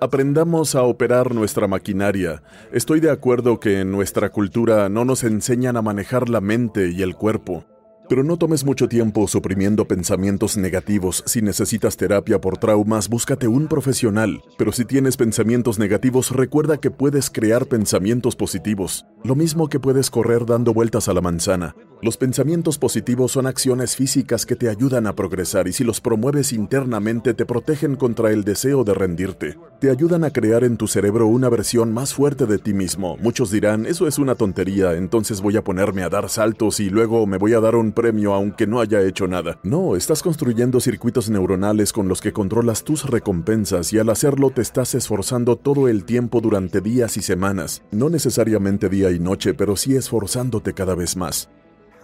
Aprendamos 0.00 0.74
a 0.74 0.82
operar 0.82 1.34
nuestra 1.34 1.68
maquinaria. 1.68 2.42
Estoy 2.72 2.98
de 2.98 3.10
acuerdo 3.10 3.60
que 3.60 3.80
en 3.80 3.92
nuestra 3.92 4.30
cultura 4.30 4.88
no 4.88 5.04
nos 5.04 5.22
enseñan 5.22 5.76
a 5.76 5.82
manejar 5.82 6.28
la 6.28 6.40
mente 6.40 6.90
y 6.90 7.02
el 7.02 7.14
cuerpo. 7.14 7.64
Pero 8.08 8.22
no 8.22 8.36
tomes 8.36 8.64
mucho 8.64 8.86
tiempo 8.86 9.26
suprimiendo 9.26 9.86
pensamientos 9.86 10.58
negativos. 10.58 11.22
Si 11.26 11.40
necesitas 11.40 11.96
terapia 11.96 12.38
por 12.38 12.58
traumas, 12.58 13.08
búscate 13.08 13.48
un 13.48 13.66
profesional. 13.66 14.42
Pero 14.58 14.72
si 14.72 14.84
tienes 14.84 15.16
pensamientos 15.16 15.78
negativos, 15.78 16.30
recuerda 16.30 16.76
que 16.76 16.90
puedes 16.90 17.30
crear 17.30 17.66
pensamientos 17.66 18.36
positivos. 18.36 19.06
Lo 19.24 19.34
mismo 19.34 19.68
que 19.68 19.80
puedes 19.80 20.10
correr 20.10 20.44
dando 20.44 20.74
vueltas 20.74 21.08
a 21.08 21.14
la 21.14 21.22
manzana. 21.22 21.74
Los 22.02 22.18
pensamientos 22.18 22.76
positivos 22.76 23.32
son 23.32 23.46
acciones 23.46 23.96
físicas 23.96 24.44
que 24.44 24.56
te 24.56 24.68
ayudan 24.68 25.06
a 25.06 25.14
progresar 25.14 25.68
y 25.68 25.72
si 25.72 25.84
los 25.84 26.02
promueves 26.02 26.52
internamente 26.52 27.32
te 27.32 27.46
protegen 27.46 27.96
contra 27.96 28.30
el 28.30 28.44
deseo 28.44 28.84
de 28.84 28.92
rendirte. 28.92 29.56
Te 29.80 29.88
ayudan 29.88 30.22
a 30.24 30.30
crear 30.30 30.64
en 30.64 30.76
tu 30.76 30.86
cerebro 30.86 31.26
una 31.26 31.48
versión 31.48 31.94
más 31.94 32.12
fuerte 32.12 32.44
de 32.44 32.58
ti 32.58 32.74
mismo. 32.74 33.16
Muchos 33.22 33.50
dirán, 33.50 33.86
eso 33.86 34.06
es 34.06 34.18
una 34.18 34.34
tontería, 34.34 34.92
entonces 34.92 35.40
voy 35.40 35.56
a 35.56 35.64
ponerme 35.64 36.02
a 36.02 36.10
dar 36.10 36.28
saltos 36.28 36.78
y 36.78 36.90
luego 36.90 37.26
me 37.26 37.38
voy 37.38 37.54
a 37.54 37.60
dar 37.60 37.74
un 37.74 37.92
premio 37.94 38.34
aunque 38.34 38.66
no 38.66 38.80
haya 38.80 39.00
hecho 39.02 39.26
nada. 39.26 39.58
No, 39.62 39.96
estás 39.96 40.22
construyendo 40.22 40.80
circuitos 40.80 41.30
neuronales 41.30 41.92
con 41.92 42.08
los 42.08 42.20
que 42.20 42.32
controlas 42.32 42.84
tus 42.84 43.08
recompensas 43.08 43.92
y 43.92 43.98
al 43.98 44.10
hacerlo 44.10 44.50
te 44.50 44.62
estás 44.62 44.94
esforzando 44.94 45.56
todo 45.56 45.88
el 45.88 46.04
tiempo 46.04 46.40
durante 46.40 46.80
días 46.80 47.16
y 47.16 47.22
semanas. 47.22 47.82
No 47.90 48.10
necesariamente 48.10 48.88
día 48.88 49.10
y 49.10 49.18
noche, 49.18 49.54
pero 49.54 49.76
sí 49.76 49.96
esforzándote 49.96 50.74
cada 50.74 50.94
vez 50.94 51.16
más. 51.16 51.48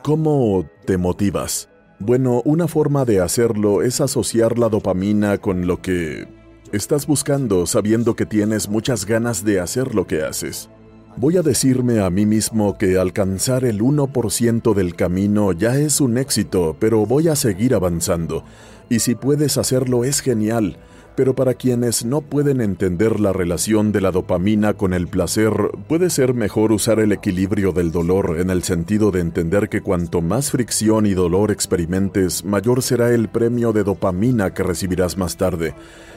¿Cómo 0.02 0.66
te 0.86 0.96
motivas? 0.96 1.68
Bueno, 1.98 2.40
una 2.46 2.66
forma 2.66 3.04
de 3.04 3.20
hacerlo 3.20 3.82
es 3.82 4.00
asociar 4.00 4.58
la 4.58 4.70
dopamina 4.70 5.36
con 5.36 5.66
lo 5.66 5.82
que 5.82 6.26
estás 6.72 7.06
buscando 7.06 7.66
sabiendo 7.66 8.16
que 8.16 8.24
tienes 8.24 8.68
muchas 8.68 9.04
ganas 9.04 9.44
de 9.44 9.60
hacer 9.60 9.94
lo 9.94 10.06
que 10.06 10.22
haces. 10.22 10.70
Voy 11.16 11.36
a 11.36 11.42
decirme 11.42 12.00
a 12.00 12.08
mí 12.08 12.24
mismo 12.24 12.78
que 12.78 12.98
alcanzar 12.98 13.64
el 13.64 13.80
1% 13.80 14.74
del 14.74 14.94
camino 14.94 15.52
ya 15.52 15.76
es 15.76 16.00
un 16.00 16.16
éxito, 16.16 16.76
pero 16.78 17.04
voy 17.04 17.28
a 17.28 17.36
seguir 17.36 17.74
avanzando. 17.74 18.44
Y 18.88 19.00
si 19.00 19.16
puedes 19.16 19.58
hacerlo 19.58 20.04
es 20.04 20.20
genial, 20.20 20.76
pero 21.16 21.34
para 21.34 21.54
quienes 21.54 22.04
no 22.04 22.20
pueden 22.20 22.60
entender 22.60 23.20
la 23.20 23.32
relación 23.32 23.92
de 23.92 24.00
la 24.00 24.10
dopamina 24.10 24.74
con 24.74 24.94
el 24.94 25.08
placer, 25.08 25.52
puede 25.88 26.10
ser 26.10 26.34
mejor 26.34 26.72
usar 26.72 27.00
el 27.00 27.12
equilibrio 27.12 27.72
del 27.72 27.92
dolor 27.92 28.36
en 28.38 28.50
el 28.50 28.62
sentido 28.62 29.10
de 29.10 29.20
entender 29.20 29.68
que 29.68 29.80
cuanto 29.80 30.20
más 30.22 30.50
fricción 30.50 31.06
y 31.06 31.14
dolor 31.14 31.50
experimentes, 31.50 32.44
mayor 32.44 32.82
será 32.82 33.12
el 33.12 33.28
premio 33.28 33.72
de 33.72 33.84
dopamina 33.84 34.54
que 34.54 34.62
recibirás 34.62 35.16
más 35.16 35.36
tarde, 35.36 35.74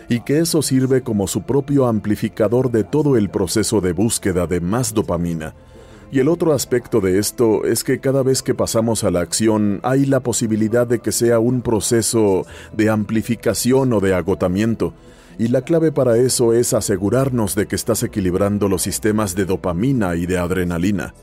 y 0.10 0.22
que 0.22 0.40
eso 0.40 0.62
sirve 0.62 1.02
como 1.02 1.28
su 1.28 1.44
propio 1.44 1.88
amplificador 1.88 2.72
de 2.72 2.84
todo 2.84 3.18
el 3.18 3.30
proceso 3.30 3.82
de 3.82 3.94
búsqueda 3.94 4.48
de 4.48 4.62
más 4.62 4.94
dopamina. 4.94 5.54
Y 6.14 6.20
el 6.20 6.28
otro 6.28 6.54
aspecto 6.54 7.02
de 7.02 7.18
esto 7.18 7.66
es 7.66 7.84
que 7.84 8.00
cada 8.00 8.22
vez 8.22 8.44
que 8.44 8.54
pasamos 8.54 9.04
a 9.04 9.10
la 9.10 9.22
acción 9.22 9.80
hay 9.82 10.06
la 10.06 10.20
posibilidad 10.20 10.86
de 10.86 11.00
que 11.00 11.12
sea 11.12 11.40
un 11.40 11.64
proceso 11.64 12.46
de 12.72 12.92
amplificación 12.92 13.92
o 13.94 14.00
de 14.00 14.14
agotamiento. 14.14 14.94
Y 15.40 15.48
la 15.48 15.64
clave 15.64 15.92
para 15.92 16.16
eso 16.18 16.54
es 16.54 16.76
asegurarnos 16.76 17.56
de 17.56 17.66
que 17.66 17.76
estás 17.76 18.04
equilibrando 18.04 18.70
los 18.70 18.84
sistemas 18.84 19.34
de 19.34 19.46
dopamina 19.46 20.16
y 20.16 20.28
de 20.28 20.38
adrenalina. 20.38 21.16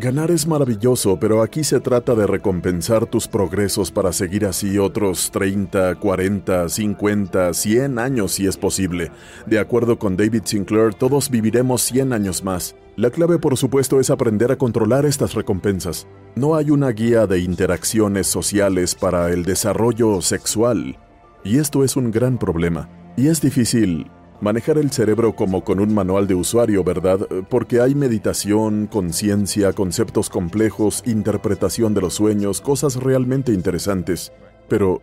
Ganar 0.00 0.30
es 0.30 0.46
maravilloso, 0.46 1.18
pero 1.18 1.42
aquí 1.42 1.64
se 1.64 1.80
trata 1.80 2.14
de 2.14 2.24
recompensar 2.24 3.06
tus 3.06 3.26
progresos 3.26 3.90
para 3.90 4.12
seguir 4.12 4.46
así 4.46 4.78
otros 4.78 5.32
30, 5.32 5.96
40, 5.96 6.68
50, 6.68 7.52
100 7.52 7.98
años 7.98 8.30
si 8.30 8.46
es 8.46 8.56
posible. 8.56 9.10
De 9.46 9.58
acuerdo 9.58 9.98
con 9.98 10.16
David 10.16 10.42
Sinclair, 10.44 10.94
todos 10.94 11.30
viviremos 11.30 11.82
100 11.82 12.12
años 12.12 12.44
más. 12.44 12.76
La 12.94 13.10
clave 13.10 13.40
por 13.40 13.56
supuesto 13.56 13.98
es 13.98 14.08
aprender 14.10 14.52
a 14.52 14.56
controlar 14.56 15.04
estas 15.04 15.34
recompensas. 15.34 16.06
No 16.36 16.54
hay 16.54 16.70
una 16.70 16.90
guía 16.90 17.26
de 17.26 17.40
interacciones 17.40 18.28
sociales 18.28 18.94
para 18.94 19.32
el 19.32 19.44
desarrollo 19.44 20.20
sexual. 20.20 20.96
Y 21.42 21.58
esto 21.58 21.82
es 21.82 21.96
un 21.96 22.12
gran 22.12 22.38
problema. 22.38 22.88
Y 23.16 23.26
es 23.26 23.40
difícil 23.40 24.08
Manejar 24.40 24.78
el 24.78 24.92
cerebro 24.92 25.34
como 25.34 25.64
con 25.64 25.80
un 25.80 25.92
manual 25.92 26.28
de 26.28 26.36
usuario, 26.36 26.84
¿verdad? 26.84 27.26
Porque 27.48 27.80
hay 27.80 27.96
meditación, 27.96 28.86
conciencia, 28.86 29.72
conceptos 29.72 30.30
complejos, 30.30 31.02
interpretación 31.06 31.92
de 31.92 32.02
los 32.02 32.14
sueños, 32.14 32.60
cosas 32.60 32.94
realmente 32.94 33.52
interesantes. 33.52 34.32
Pero 34.68 35.02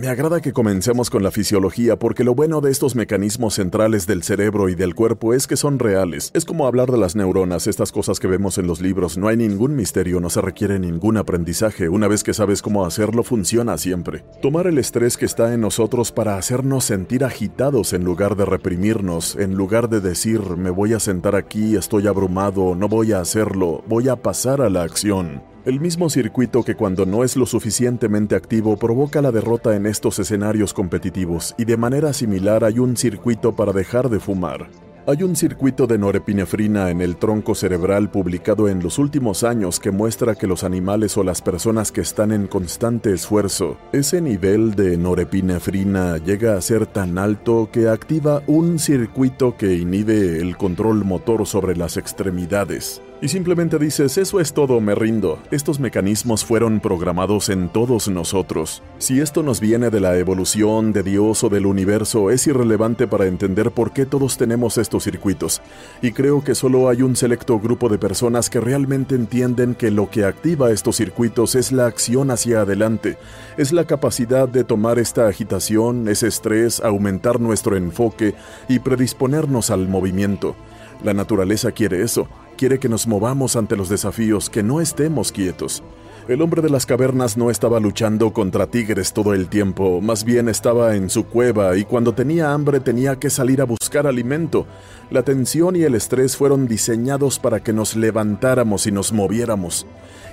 me 0.00 0.08
agrada 0.08 0.40
que 0.40 0.54
comencemos 0.54 1.10
con 1.10 1.22
la 1.22 1.30
fisiología 1.30 1.98
porque 1.98 2.24
lo 2.24 2.34
bueno 2.34 2.62
de 2.62 2.70
estos 2.70 2.94
mecanismos 2.94 3.56
centrales 3.56 4.06
del 4.06 4.22
cerebro 4.22 4.70
y 4.70 4.74
del 4.74 4.94
cuerpo 4.94 5.34
es 5.34 5.46
que 5.46 5.58
son 5.58 5.78
reales. 5.78 6.30
Es 6.32 6.46
como 6.46 6.66
hablar 6.66 6.90
de 6.90 6.96
las 6.96 7.16
neuronas, 7.16 7.66
estas 7.66 7.92
cosas 7.92 8.18
que 8.18 8.26
vemos 8.26 8.56
en 8.56 8.66
los 8.66 8.80
libros. 8.80 9.18
No 9.18 9.28
hay 9.28 9.36
ningún 9.36 9.76
misterio, 9.76 10.18
no 10.18 10.30
se 10.30 10.40
requiere 10.40 10.78
ningún 10.78 11.18
aprendizaje. 11.18 11.90
Una 11.90 12.08
vez 12.08 12.24
que 12.24 12.32
sabes 12.32 12.62
cómo 12.62 12.86
hacerlo, 12.86 13.24
funciona 13.24 13.76
siempre. 13.76 14.24
Tomar 14.40 14.66
el 14.68 14.78
estrés 14.78 15.18
que 15.18 15.26
está 15.26 15.52
en 15.52 15.60
nosotros 15.60 16.12
para 16.12 16.38
hacernos 16.38 16.84
sentir 16.84 17.22
agitados 17.22 17.92
en 17.92 18.02
lugar 18.02 18.36
de 18.36 18.46
reprimirnos, 18.46 19.36
en 19.36 19.54
lugar 19.54 19.90
de 19.90 20.00
decir 20.00 20.40
me 20.56 20.70
voy 20.70 20.94
a 20.94 21.00
sentar 21.00 21.36
aquí, 21.36 21.76
estoy 21.76 22.06
abrumado, 22.06 22.74
no 22.74 22.88
voy 22.88 23.12
a 23.12 23.20
hacerlo, 23.20 23.84
voy 23.86 24.08
a 24.08 24.16
pasar 24.16 24.62
a 24.62 24.70
la 24.70 24.82
acción. 24.82 25.42
El 25.66 25.78
mismo 25.78 26.08
circuito 26.08 26.62
que 26.62 26.74
cuando 26.74 27.04
no 27.04 27.22
es 27.22 27.36
lo 27.36 27.44
suficientemente 27.44 28.34
activo 28.34 28.78
provoca 28.78 29.20
la 29.20 29.30
derrota 29.30 29.76
en 29.76 29.84
estos 29.84 30.18
escenarios 30.18 30.72
competitivos 30.72 31.54
y 31.58 31.66
de 31.66 31.76
manera 31.76 32.14
similar 32.14 32.64
hay 32.64 32.78
un 32.78 32.96
circuito 32.96 33.54
para 33.54 33.72
dejar 33.72 34.08
de 34.08 34.20
fumar. 34.20 34.70
Hay 35.06 35.22
un 35.22 35.36
circuito 35.36 35.86
de 35.86 35.98
norepinefrina 35.98 36.88
en 36.90 37.02
el 37.02 37.16
tronco 37.16 37.54
cerebral 37.54 38.10
publicado 38.10 38.68
en 38.68 38.82
los 38.82 38.98
últimos 38.98 39.44
años 39.44 39.80
que 39.80 39.90
muestra 39.90 40.34
que 40.34 40.46
los 40.46 40.64
animales 40.64 41.18
o 41.18 41.24
las 41.24 41.42
personas 41.42 41.92
que 41.92 42.00
están 42.00 42.32
en 42.32 42.46
constante 42.46 43.12
esfuerzo, 43.12 43.76
ese 43.92 44.22
nivel 44.22 44.74
de 44.74 44.96
norepinefrina 44.96 46.16
llega 46.16 46.56
a 46.56 46.60
ser 46.62 46.86
tan 46.86 47.18
alto 47.18 47.68
que 47.70 47.88
activa 47.88 48.42
un 48.46 48.78
circuito 48.78 49.58
que 49.58 49.74
inhibe 49.74 50.40
el 50.40 50.56
control 50.56 51.04
motor 51.04 51.46
sobre 51.46 51.76
las 51.76 51.98
extremidades. 51.98 53.02
Y 53.22 53.28
simplemente 53.28 53.78
dices, 53.78 54.16
eso 54.16 54.40
es 54.40 54.54
todo, 54.54 54.80
me 54.80 54.94
rindo. 54.94 55.38
Estos 55.50 55.78
mecanismos 55.78 56.42
fueron 56.42 56.80
programados 56.80 57.50
en 57.50 57.68
todos 57.68 58.08
nosotros. 58.08 58.82
Si 58.96 59.20
esto 59.20 59.42
nos 59.42 59.60
viene 59.60 59.90
de 59.90 60.00
la 60.00 60.16
evolución, 60.16 60.94
de 60.94 61.02
Dios 61.02 61.44
o 61.44 61.50
del 61.50 61.66
universo, 61.66 62.30
es 62.30 62.46
irrelevante 62.46 63.06
para 63.06 63.26
entender 63.26 63.72
por 63.72 63.92
qué 63.92 64.06
todos 64.06 64.38
tenemos 64.38 64.78
estos 64.78 65.04
circuitos. 65.04 65.60
Y 66.00 66.12
creo 66.12 66.42
que 66.42 66.54
solo 66.54 66.88
hay 66.88 67.02
un 67.02 67.14
selecto 67.14 67.60
grupo 67.60 67.90
de 67.90 67.98
personas 67.98 68.48
que 68.48 68.58
realmente 68.58 69.16
entienden 69.16 69.74
que 69.74 69.90
lo 69.90 70.08
que 70.08 70.24
activa 70.24 70.70
estos 70.70 70.96
circuitos 70.96 71.56
es 71.56 71.72
la 71.72 71.84
acción 71.84 72.30
hacia 72.30 72.62
adelante, 72.62 73.18
es 73.58 73.70
la 73.72 73.84
capacidad 73.84 74.48
de 74.48 74.64
tomar 74.64 74.98
esta 74.98 75.28
agitación, 75.28 76.08
ese 76.08 76.26
estrés, 76.26 76.80
aumentar 76.80 77.38
nuestro 77.38 77.76
enfoque 77.76 78.34
y 78.66 78.78
predisponernos 78.78 79.70
al 79.70 79.88
movimiento. 79.88 80.56
La 81.02 81.14
naturaleza 81.14 81.72
quiere 81.72 82.02
eso, 82.02 82.28
quiere 82.56 82.78
que 82.78 82.88
nos 82.88 83.06
movamos 83.06 83.56
ante 83.56 83.76
los 83.76 83.88
desafíos, 83.88 84.50
que 84.50 84.62
no 84.62 84.80
estemos 84.80 85.32
quietos. 85.32 85.82
El 86.28 86.42
hombre 86.42 86.62
de 86.62 86.70
las 86.70 86.86
cavernas 86.86 87.36
no 87.36 87.50
estaba 87.50 87.80
luchando 87.80 88.32
contra 88.32 88.68
tigres 88.68 89.12
todo 89.12 89.34
el 89.34 89.48
tiempo, 89.48 90.00
más 90.00 90.22
bien 90.24 90.48
estaba 90.48 90.94
en 90.94 91.10
su 91.10 91.26
cueva 91.26 91.76
y 91.76 91.84
cuando 91.84 92.14
tenía 92.14 92.52
hambre 92.52 92.78
tenía 92.78 93.16
que 93.16 93.30
salir 93.30 93.60
a 93.60 93.64
buscar 93.64 94.06
alimento. 94.06 94.66
La 95.10 95.24
tensión 95.24 95.74
y 95.74 95.82
el 95.82 95.96
estrés 95.96 96.36
fueron 96.36 96.68
diseñados 96.68 97.40
para 97.40 97.60
que 97.60 97.72
nos 97.72 97.96
levantáramos 97.96 98.86
y 98.86 98.92
nos 98.92 99.12
moviéramos. 99.12 99.86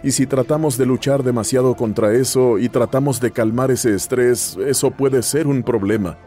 Y 0.04 0.12
si 0.12 0.28
tratamos 0.28 0.78
de 0.78 0.86
luchar 0.86 1.24
demasiado 1.24 1.76
contra 1.76 2.14
eso 2.14 2.60
y 2.60 2.70
tratamos 2.70 3.20
de 3.20 3.32
calmar 3.32 3.72
ese 3.72 3.96
estrés, 3.96 4.56
eso 4.68 4.92
puede 4.92 5.24
ser 5.24 5.48
un 5.48 5.64
problema. 5.64 6.18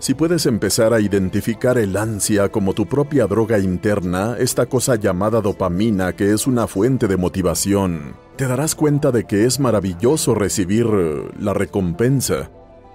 Si 0.00 0.14
puedes 0.14 0.46
empezar 0.46 0.94
a 0.94 1.00
identificar 1.00 1.76
el 1.76 1.96
ansia 1.96 2.50
como 2.50 2.72
tu 2.72 2.86
propia 2.86 3.26
droga 3.26 3.58
interna, 3.58 4.36
esta 4.38 4.66
cosa 4.66 4.94
llamada 4.94 5.40
dopamina 5.40 6.14
que 6.14 6.32
es 6.32 6.46
una 6.46 6.68
fuente 6.68 7.08
de 7.08 7.16
motivación, 7.16 8.14
te 8.36 8.46
darás 8.46 8.76
cuenta 8.76 9.10
de 9.10 9.24
que 9.24 9.44
es 9.44 9.58
maravilloso 9.58 10.36
recibir 10.36 10.86
eh, 10.86 11.28
la 11.40 11.52
recompensa, 11.52 12.48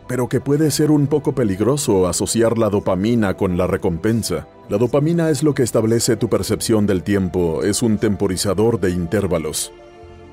pero 0.07 0.29
que 0.29 0.39
puede 0.39 0.71
ser 0.71 0.91
un 0.91 1.07
poco 1.07 1.35
peligroso 1.35 2.07
asociar 2.07 2.57
la 2.57 2.69
dopamina 2.69 3.35
con 3.35 3.57
la 3.57 3.67
recompensa. 3.67 4.47
La 4.69 4.77
dopamina 4.77 5.29
es 5.29 5.43
lo 5.43 5.53
que 5.53 5.63
establece 5.63 6.15
tu 6.15 6.29
percepción 6.29 6.87
del 6.87 7.03
tiempo, 7.03 7.63
es 7.63 7.81
un 7.83 7.97
temporizador 7.97 8.79
de 8.79 8.91
intervalos. 8.91 9.73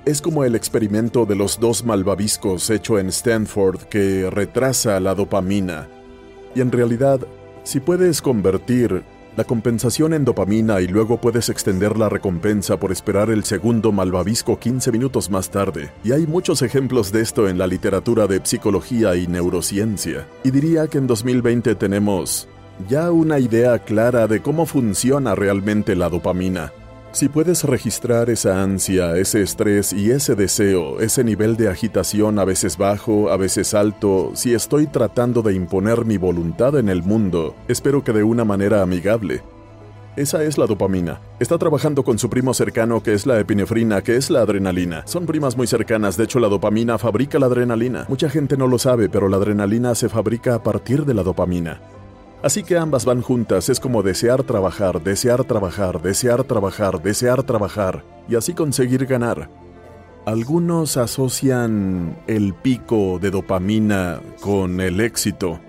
Es 0.05 0.23
como 0.23 0.45
el 0.45 0.55
experimento 0.55 1.27
de 1.27 1.35
los 1.35 1.59
dos 1.59 1.85
malvaviscos 1.85 2.71
hecho 2.71 3.01
en 3.01 3.09
Stanford 3.09 3.83
que 3.83 4.31
retrasa 4.31 5.01
la 5.01 5.17
dopamina 5.17 5.89
y 6.55 6.61
en 6.61 6.73
realidad, 6.73 7.21
si 7.63 7.81
puedes 7.81 8.23
convertir 8.23 9.03
la 9.37 9.45
compensación 9.45 10.13
en 10.13 10.25
dopamina 10.25 10.81
y 10.81 10.89
luego 10.89 11.21
puedes 11.21 11.49
extender 11.49 11.97
la 11.97 12.09
recompensa 12.09 12.79
por 12.79 12.93
esperar 12.93 13.31
el 13.31 13.45
segundo 13.45 13.93
malvavisco 13.93 14.59
15 14.59 14.93
minutos 14.93 15.31
más 15.31 15.51
tarde. 15.51 15.91
Y 16.05 16.13
hay 16.13 16.27
muchos 16.27 16.63
ejemplos 16.63 17.13
de 17.13 17.23
esto 17.23 17.49
en 17.49 17.57
la 17.57 17.67
literatura 17.67 18.27
de 18.27 18.41
psicología 18.43 19.15
y 19.17 19.27
neurociencia. 19.27 20.27
Y 20.45 20.51
diría 20.51 20.89
que 20.89 20.99
en 20.99 21.07
2020 21.07 21.75
tenemos 21.77 22.49
ya 22.89 23.11
una 23.11 23.39
idea 23.39 23.79
clara 23.79 24.27
de 24.27 24.41
cómo 24.43 24.67
funciona 24.67 25.35
realmente 25.35 25.95
la 25.95 26.09
dopamina. 26.09 26.73
Si 27.13 27.29
puedes 27.29 27.65
registrar 27.65 28.31
esa 28.31 28.63
ansia, 28.63 29.17
ese 29.17 29.43
estrés 29.43 29.93
y 29.93 30.13
ese 30.13 30.37
deseo, 30.37 31.01
ese 31.01 31.25
nivel 31.25 31.57
de 31.57 31.69
agitación 31.69 32.39
a 32.39 32.45
veces 32.45 32.79
bajo, 32.79 33.31
a 33.31 33.37
veces 33.37 33.75
alto, 33.75 34.31
si 34.35 34.55
estoy 34.55 34.87
tratando 34.87 35.43
de 35.43 35.55
imponer 35.55 36.05
mi 36.05 36.19
voluntad 36.19 36.79
en 36.79 36.89
el 36.89 37.03
mundo, 37.03 37.57
espero 37.67 38.05
que 38.05 38.13
de 38.13 38.23
una 38.23 38.45
manera 38.45 38.81
amigable. 38.83 39.43
Esa 40.15 40.45
es 40.45 40.57
la 40.57 40.67
dopamina. 40.67 41.21
Está 41.41 41.59
trabajando 41.59 42.05
con 42.05 42.17
su 42.17 42.31
primo 42.31 42.55
cercano 42.55 43.03
que 43.03 43.13
es 43.13 43.27
la 43.27 43.41
epinefrina, 43.41 44.03
que 44.03 44.15
es 44.15 44.31
la 44.31 44.43
adrenalina. 44.43 45.03
Son 45.07 45.27
primas 45.27 45.57
muy 45.57 45.67
cercanas, 45.67 46.17
de 46.17 46.25
hecho 46.25 46.39
la 46.39 46.49
dopamina 46.49 46.97
fabrica 46.97 47.41
la 47.41 47.47
adrenalina. 47.47 48.07
Mucha 48.09 48.31
gente 48.31 48.57
no 48.57 48.69
lo 48.69 48.79
sabe, 48.79 49.09
pero 49.09 49.29
la 49.29 49.39
adrenalina 49.39 49.97
se 49.97 50.09
fabrica 50.09 50.55
a 50.55 50.63
partir 50.63 51.05
de 51.05 51.15
la 51.15 51.25
dopamina. 51.25 51.81
Así 52.43 52.63
que 52.63 52.79
ambas 52.79 53.05
van 53.05 53.21
juntas, 53.21 53.69
es 53.69 53.81
como 53.81 54.03
desear 54.03 54.43
trabajar, 54.45 55.03
desear 55.03 55.45
trabajar, 55.45 56.01
desear 56.01 56.45
trabajar, 56.45 57.03
desear 57.03 57.43
trabajar, 57.43 58.05
y 58.29 58.37
así 58.37 58.55
conseguir 58.55 59.05
ganar. 59.05 59.51
Algunos 60.25 60.97
asocian 60.97 62.19
el 62.27 62.55
pico 62.55 63.19
de 63.19 63.31
dopamina 63.31 64.21
con 64.41 64.81
el 64.81 65.01
éxito. 65.01 65.61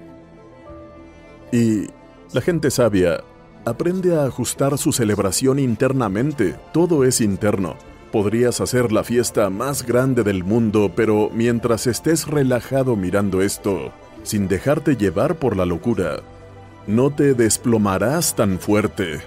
Y 1.51 1.87
la 2.31 2.39
gente 2.39 2.71
sabia 2.71 3.21
aprende 3.65 4.15
a 4.17 4.23
ajustar 4.23 4.77
su 4.77 4.91
celebración 4.91 5.59
internamente, 5.59 6.55
todo 6.73 7.03
es 7.03 7.21
interno. 7.21 7.75
Podrías 8.11 8.59
hacer 8.59 8.91
la 8.91 9.03
fiesta 9.03 9.49
más 9.49 9.85
grande 9.85 10.23
del 10.23 10.43
mundo, 10.43 10.91
pero 10.95 11.29
mientras 11.33 11.87
estés 11.87 12.27
relajado 12.27 12.95
mirando 12.95 13.41
esto, 13.41 13.91
sin 14.23 14.47
dejarte 14.47 14.95
llevar 14.95 15.35
por 15.35 15.55
la 15.55 15.65
locura, 15.65 16.21
no 16.87 17.11
te 17.11 17.33
desplomarás 17.33 18.35
tan 18.35 18.59
fuerte. 18.59 19.21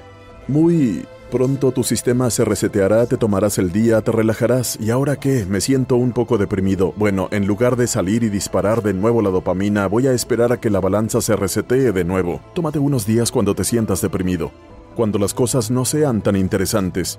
Muy 0.49 1.05
pronto 1.31 1.73
tu 1.73 1.83
sistema 1.83 2.31
se 2.31 2.45
reseteará, 2.45 3.06
te 3.06 3.17
tomarás 3.17 3.59
el 3.59 3.73
día, 3.73 4.01
te 4.03 4.12
relajarás. 4.12 4.79
¿Y 4.81 4.91
ahora 4.91 5.17
qué? 5.17 5.45
Me 5.47 5.61
siento 5.61 5.97
un 5.97 6.12
poco 6.12 6.39
deprimido. 6.39 6.93
Bueno, 6.97 7.29
en 7.33 7.47
lugar 7.47 7.77
de 7.77 7.87
salir 7.87 8.23
y 8.23 8.29
disparar 8.29 8.83
de 8.83 8.95
nuevo 8.95 9.23
la 9.23 9.31
dopamina, 9.31 9.87
voy 9.87 10.06
a 10.06 10.12
esperar 10.12 10.53
a 10.53 10.61
que 10.61 10.71
la 10.71 10.81
balanza 10.81 11.21
se 11.21 11.35
resetee 11.37 11.93
de 11.93 12.05
nuevo. 12.05 12.41
Tómate 12.55 12.79
unos 12.79 13.06
días 13.06 13.33
cuando 13.33 13.55
te 13.55 13.65
sientas 13.65 14.00
deprimido, 14.00 14.53
cuando 14.95 15.19
las 15.19 15.35
cosas 15.35 15.71
no 15.71 15.85
sean 15.85 16.23
tan 16.23 16.37
interesantes. 16.37 17.19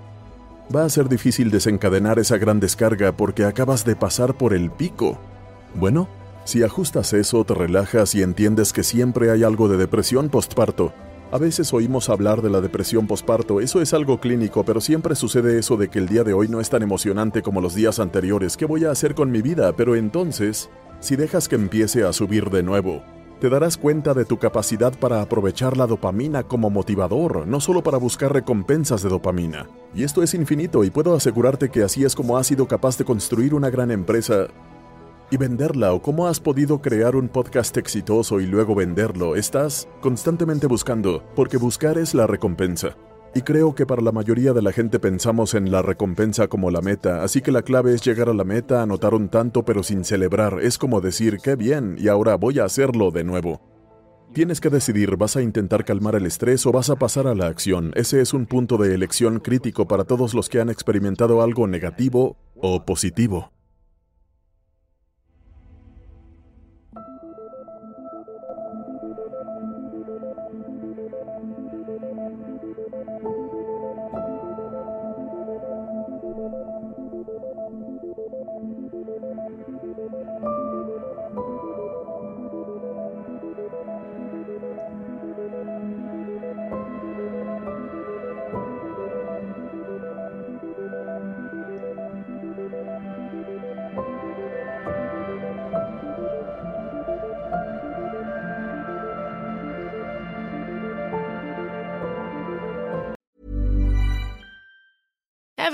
Va 0.74 0.84
a 0.84 0.90
ser 0.90 1.10
difícil 1.10 1.52
desencadenar 1.52 2.18
esa 2.18 2.38
gran 2.38 2.60
descarga 2.60 3.12
porque 3.12 3.46
acabas 3.46 3.86
de 3.86 3.96
pasar 3.96 4.36
por 4.36 4.54
el 4.54 4.72
pico. 4.72 5.18
Bueno, 5.76 6.08
si 6.45 6.62
ajustas 6.62 7.12
eso, 7.13 7.44
te 7.44 7.56
relajas 7.56 8.13
y 8.13 8.21
entiendes 8.21 8.71
que 8.71 8.83
siempre 8.83 9.31
hay 9.31 9.44
algo 9.44 9.68
de 9.68 9.77
depresión 9.77 10.30
postparto. 10.30 10.94
A 11.31 11.39
veces 11.39 11.74
oímos 11.74 12.07
hablar 12.07 12.44
de 12.44 12.51
la 12.51 12.62
depresión 12.62 13.07
postparto, 13.07 13.62
eso 13.62 13.81
es 13.81 13.95
algo 13.95 14.19
clínico, 14.19 14.63
pero 14.63 14.80
siempre 14.80 15.15
sucede 15.15 15.57
eso 15.57 15.75
de 15.75 15.89
que 15.89 15.97
el 15.97 16.07
día 16.07 16.24
de 16.24 16.33
hoy 16.33 16.47
no 16.47 16.62
es 16.62 16.69
tan 16.69 16.83
emocionante 16.83 17.42
como 17.42 17.62
los 17.62 17.74
días 17.74 18.00
anteriores. 18.00 18.57
¿Qué 18.57 18.65
voy 18.65 18.86
a 18.86 18.92
hacer 18.92 19.15
con 19.15 19.31
mi 19.31 19.42
vida? 19.42 19.75
Pero 19.75 19.95
entonces, 19.95 20.69
si 21.00 21.15
dejas 21.15 21.47
que 21.47 21.56
empiece 21.56 22.03
a 22.03 22.13
subir 22.13 22.51
de 22.51 22.62
nuevo, 22.62 23.01
te 23.39 23.50
darás 23.50 23.75
cuenta 23.75 24.13
de 24.13 24.24
tu 24.24 24.38
capacidad 24.38 24.97
para 25.00 25.21
aprovechar 25.21 25.75
la 25.77 25.88
dopamina 25.88 26.44
como 26.44 26.69
motivador, 26.69 27.47
no 27.47 27.59
solo 27.59 27.81
para 27.81 27.97
buscar 27.97 28.31
recompensas 28.31 29.01
de 29.01 29.09
dopamina. 29.09 29.68
Y 29.95 30.03
esto 30.03 30.21
es 30.21 30.36
infinito 30.36 30.83
y 30.83 30.92
puedo 30.92 31.15
asegurarte 31.15 31.69
que 31.69 31.81
así 31.81 32.06
es 32.06 32.15
como 32.15 32.38
has 32.38 32.45
sido 32.45 32.68
capaz 32.68 33.00
de 33.00 33.03
construir 33.03 33.56
una 33.56 33.71
gran 33.71 33.89
empresa 33.89 34.47
y 35.36 35.38
venderla 35.38 35.92
o 35.92 36.02
cómo 36.02 36.28
has 36.28 36.40
podido 36.40 36.82
crear 36.82 37.18
un 37.18 37.28
podcast 37.28 37.76
exitoso 37.76 38.40
y 38.40 38.46
luego 38.46 38.74
venderlo. 38.74 39.36
Estás 39.36 39.86
constantemente 40.00 40.66
buscando, 40.66 41.26
porque 41.36 41.58
buscar 41.58 41.98
es 41.98 42.14
la 42.14 42.26
recompensa. 42.26 42.96
Y 43.34 43.42
creo 43.42 43.76
que 43.76 43.86
para 43.86 44.02
la 44.02 44.14
mayoría 44.14 44.54
de 44.54 44.62
la 44.62 44.72
gente 44.72 44.98
pensamos 44.98 45.54
en 45.54 45.72
la 45.72 45.82
recompensa 45.82 46.48
como 46.48 46.72
la 46.72 46.80
meta, 46.80 47.22
así 47.22 47.42
que 47.42 47.52
la 47.52 47.64
clave 47.64 47.94
es 47.94 48.02
llegar 48.02 48.30
a 48.30 48.34
la 48.34 48.46
meta, 48.46 48.82
anotar 48.82 49.14
un 49.14 49.28
tanto 49.28 49.66
pero 49.66 49.84
sin 49.84 50.06
celebrar. 50.06 50.60
Es 50.62 50.78
como 50.78 51.02
decir, 51.02 51.40
qué 51.44 51.58
bien, 51.58 51.98
y 52.00 52.08
ahora 52.08 52.36
voy 52.36 52.60
a 52.60 52.64
hacerlo 52.64 53.12
de 53.12 53.26
nuevo. 53.26 53.62
Tienes 54.34 54.62
que 54.62 54.70
decidir, 54.70 55.18
¿vas 55.18 55.36
a 55.36 55.42
intentar 55.42 55.84
calmar 55.84 56.16
el 56.16 56.26
estrés 56.26 56.66
o 56.66 56.72
vas 56.72 56.90
a 56.90 56.96
pasar 56.96 57.28
a 57.28 57.36
la 57.36 57.48
acción? 57.48 57.92
Ese 57.96 58.22
es 58.22 58.34
un 58.34 58.46
punto 58.46 58.78
de 58.78 58.96
elección 58.96 59.42
crítico 59.42 59.86
para 59.86 60.06
todos 60.06 60.34
los 60.34 60.48
que 60.48 60.62
han 60.62 60.70
experimentado 60.70 61.42
algo 61.42 61.68
negativo 61.68 62.38
o 62.56 62.86
positivo. 62.86 63.52